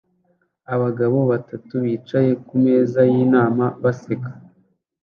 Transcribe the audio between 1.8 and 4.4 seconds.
bicaye kumeza yinama baseka